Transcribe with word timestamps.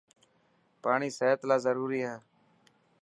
پاڻي 0.83 1.09
صحت 1.17 1.39
لاءِ 1.49 1.63
ضروري 1.65 1.99
هي. 2.07 2.15